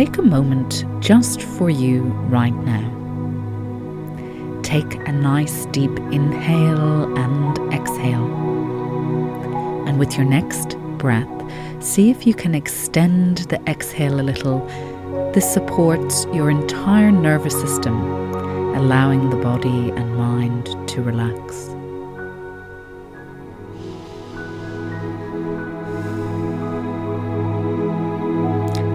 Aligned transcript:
take 0.00 0.16
a 0.16 0.22
moment 0.22 0.86
just 1.00 1.42
for 1.42 1.68
you 1.68 2.00
right 2.30 2.54
now. 2.64 2.88
Take 4.62 4.94
a 5.06 5.12
nice 5.12 5.66
deep 5.66 5.90
inhale 6.10 7.18
and 7.18 7.58
exhale. 7.74 8.24
And 9.86 9.98
with 9.98 10.16
your 10.16 10.24
next 10.24 10.78
breath, 10.96 11.28
see 11.84 12.08
if 12.08 12.26
you 12.26 12.32
can 12.32 12.54
extend 12.54 13.38
the 13.50 13.60
exhale 13.68 14.18
a 14.22 14.22
little. 14.22 14.60
This 15.34 15.52
supports 15.52 16.24
your 16.32 16.48
entire 16.48 17.10
nervous 17.10 17.60
system, 17.60 17.94
allowing 18.74 19.28
the 19.28 19.36
body 19.36 19.90
and 19.90 20.16
mind 20.16 20.64
to 20.88 21.02
relax. 21.02 21.79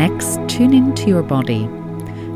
Next, 0.00 0.40
tune 0.48 0.72
into 0.72 1.08
your 1.08 1.22
body, 1.22 1.66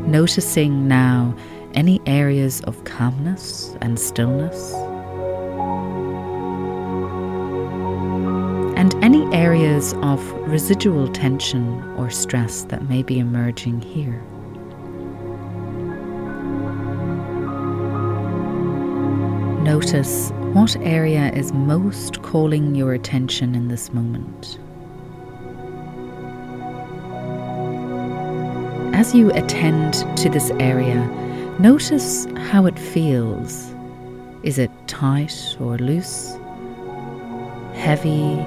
noticing 0.05 0.87
now 0.87 1.35
any 1.73 1.99
areas 2.05 2.61
of 2.61 2.83
calmness 2.83 3.75
and 3.81 3.99
stillness, 3.99 4.71
and 8.77 8.93
any 9.03 9.25
areas 9.35 9.95
of 10.03 10.31
residual 10.47 11.07
tension 11.07 11.81
or 11.97 12.11
stress 12.11 12.65
that 12.65 12.87
may 12.87 13.01
be 13.01 13.17
emerging 13.17 13.81
here. 13.81 14.21
Notice 19.63 20.29
what 20.53 20.75
area 20.81 21.31
is 21.31 21.51
most 21.51 22.21
calling 22.21 22.75
your 22.75 22.93
attention 22.93 23.55
in 23.55 23.69
this 23.69 23.91
moment. 23.91 24.59
As 28.95 29.13
you 29.13 29.29
attend 29.31 29.95
to 30.19 30.29
this 30.29 30.51
area, 30.51 31.05
notice 31.59 32.27
how 32.49 32.65
it 32.65 32.79
feels. 32.79 33.75
Is 34.41 34.57
it 34.57 34.71
tight 34.87 35.57
or 35.59 35.77
loose? 35.77 36.37
Heavy 37.73 38.39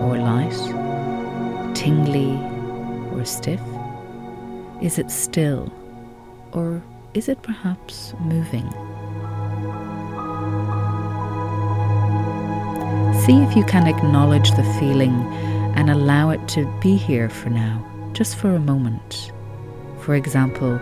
or 0.00 0.16
light? 0.16 0.56
Tingly 1.74 2.32
or 3.12 3.26
stiff? 3.26 3.60
Is 4.80 4.98
it 4.98 5.10
still 5.10 5.70
or 6.52 6.82
is 7.12 7.28
it 7.28 7.42
perhaps 7.42 8.14
moving? 8.20 8.70
See 13.26 13.36
if 13.42 13.54
you 13.54 13.64
can 13.66 13.86
acknowledge 13.86 14.50
the 14.52 14.64
feeling 14.80 15.12
and 15.76 15.90
allow 15.90 16.30
it 16.30 16.48
to 16.48 16.64
be 16.80 16.96
here 16.96 17.28
for 17.28 17.50
now, 17.50 17.84
just 18.14 18.36
for 18.36 18.54
a 18.54 18.58
moment. 18.58 19.30
For 20.02 20.14
example, 20.14 20.78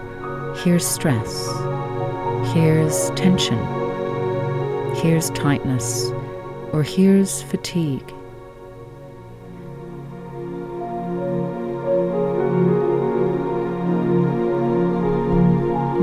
here's 0.62 0.86
stress, 0.86 1.48
here's 2.54 3.10
tension, 3.10 3.58
here's 4.94 5.30
tightness, 5.30 6.10
or 6.72 6.82
here's 6.82 7.42
fatigue. 7.42 8.06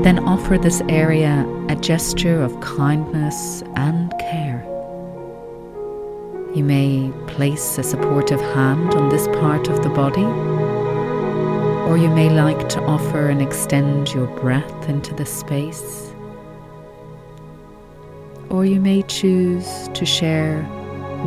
Then 0.04 0.20
offer 0.24 0.58
this 0.58 0.82
area 0.88 1.44
a 1.68 1.74
gesture 1.74 2.42
of 2.42 2.60
kindness 2.60 3.62
and 3.74 4.12
care. 4.20 4.62
You 6.54 6.62
may 6.62 7.12
place 7.26 7.78
a 7.78 7.82
supportive 7.82 8.40
hand 8.40 8.94
on 8.94 9.08
this 9.08 9.26
part 9.28 9.68
of 9.68 9.82
the 9.82 9.88
body 9.88 10.65
or 11.86 11.96
you 11.96 12.10
may 12.10 12.28
like 12.28 12.68
to 12.68 12.82
offer 12.82 13.28
and 13.28 13.40
extend 13.40 14.12
your 14.12 14.26
breath 14.40 14.88
into 14.88 15.14
the 15.14 15.24
space. 15.24 16.12
Or 18.50 18.64
you 18.64 18.80
may 18.80 19.02
choose 19.02 19.88
to 19.94 20.04
share 20.04 20.66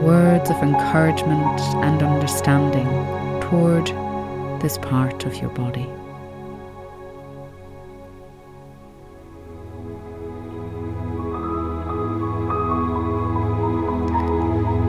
words 0.01 0.49
of 0.49 0.57
encouragement 0.57 1.61
and 1.85 2.03
understanding 2.03 2.87
toward 3.39 3.87
this 4.61 4.77
part 4.77 5.25
of 5.25 5.37
your 5.37 5.49
body. 5.51 5.87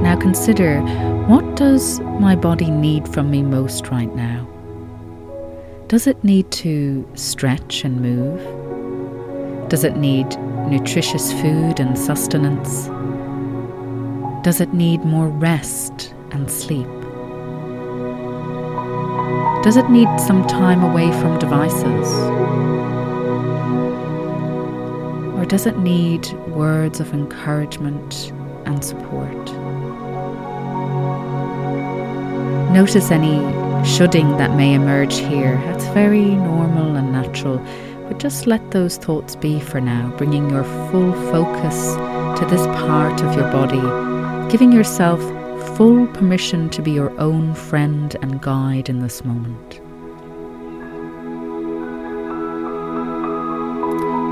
Now 0.03 0.17
consider 0.21 0.81
what 1.29 1.55
does 1.55 2.01
my 2.01 2.35
body 2.35 2.73
need 2.73 3.07
from 3.07 3.31
me 3.31 3.43
most 3.43 3.87
right 3.87 4.13
now? 4.17 4.50
Does 5.91 6.07
it 6.07 6.23
need 6.23 6.49
to 6.53 7.05
stretch 7.17 7.85
and 7.85 8.01
move? 8.01 8.39
Does 9.69 9.83
it 9.83 9.97
need 9.97 10.39
nutritious 10.69 11.33
food 11.33 11.81
and 11.81 11.99
sustenance? 11.99 12.87
Does 14.45 14.61
it 14.61 14.73
need 14.73 15.05
more 15.05 15.27
rest 15.27 16.15
and 16.31 16.49
sleep? 16.49 16.87
Does 19.65 19.77
it 19.77 19.91
need 19.91 20.07
some 20.21 20.47
time 20.47 20.85
away 20.85 21.11
from 21.11 21.41
devices? 21.41 22.09
Or 25.37 25.45
does 25.45 25.67
it 25.67 25.79
need 25.79 26.33
words 26.51 27.01
of 27.01 27.13
encouragement 27.13 28.31
and 28.65 28.85
support? 28.85 29.45
Notice 32.71 33.11
any 33.11 33.60
shudding 33.85 34.37
that 34.37 34.57
may 34.57 34.75
emerge 34.75 35.19
here. 35.19 35.57
That's 35.67 35.87
very 35.89 36.25
normal 36.25 36.97
and 36.97 37.13
natural. 37.13 37.59
But 38.09 38.19
just 38.19 38.47
let 38.47 38.71
those 38.71 38.97
thoughts 38.97 39.37
be 39.37 39.61
for 39.61 39.81
now, 39.81 40.13
bringing 40.17 40.51
your 40.51 40.65
full 40.91 41.13
focus 41.31 41.95
to 42.41 42.47
this 42.49 42.67
part 42.67 43.23
of 43.23 43.35
your 43.35 43.51
body, 43.53 44.51
giving 44.51 44.73
yourself 44.73 45.21
full 45.77 46.07
permission 46.09 46.71
to 46.71 46.83
be 46.83 46.91
your 46.91 47.19
own 47.21 47.55
friend 47.55 48.17
and 48.23 48.41
guide 48.41 48.89
in 48.89 49.01
this 49.01 49.25
moment. 49.25 49.81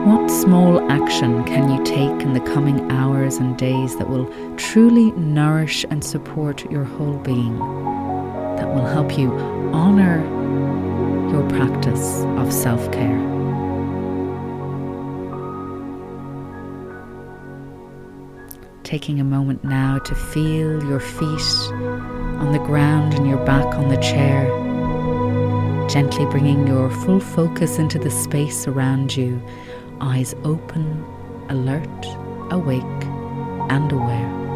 What 0.06 0.28
small 0.30 0.90
action 0.90 1.44
can 1.44 1.70
you 1.70 1.84
take 1.84 2.22
in 2.22 2.32
the 2.32 2.40
coming 2.40 2.90
hours 2.90 3.36
and 3.36 3.58
days 3.58 3.96
that 3.98 4.08
will 4.08 4.26
truly 4.56 5.12
nourish 5.12 5.84
and 5.90 6.02
support 6.02 6.70
your 6.70 6.84
whole 6.84 7.18
being? 7.18 7.97
Will 8.74 8.86
help 8.86 9.18
you 9.18 9.32
honor 9.72 10.22
your 11.30 11.48
practice 11.48 12.22
of 12.36 12.52
self 12.52 12.90
care. 12.92 13.18
Taking 18.82 19.20
a 19.20 19.24
moment 19.24 19.64
now 19.64 19.98
to 19.98 20.14
feel 20.14 20.82
your 20.84 21.00
feet 21.00 21.72
on 22.40 22.52
the 22.52 22.58
ground 22.60 23.14
and 23.14 23.28
your 23.28 23.44
back 23.44 23.66
on 23.74 23.88
the 23.88 23.96
chair, 23.98 24.46
gently 25.88 26.24
bringing 26.26 26.66
your 26.66 26.90
full 26.90 27.20
focus 27.20 27.78
into 27.78 27.98
the 27.98 28.10
space 28.10 28.66
around 28.66 29.14
you, 29.14 29.42
eyes 30.00 30.34
open, 30.44 31.04
alert, 31.50 32.06
awake, 32.50 33.04
and 33.70 33.92
aware. 33.92 34.47